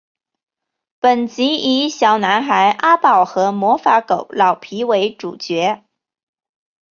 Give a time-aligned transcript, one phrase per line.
[0.99, 5.83] 本集以小男孩阿宝和魔法狗老皮为主角。